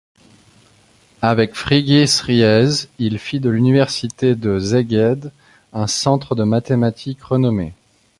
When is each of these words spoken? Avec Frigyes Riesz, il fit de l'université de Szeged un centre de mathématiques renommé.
Avec 1.21 1.53
Frigyes 1.53 2.21
Riesz, 2.23 2.87
il 2.97 3.19
fit 3.19 3.39
de 3.39 3.51
l'université 3.51 4.33
de 4.33 4.59
Szeged 4.59 5.31
un 5.73 5.85
centre 5.85 6.33
de 6.33 6.43
mathématiques 6.43 7.21
renommé. 7.21 7.75